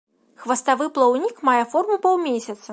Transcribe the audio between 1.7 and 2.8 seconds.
форму паўмесяца.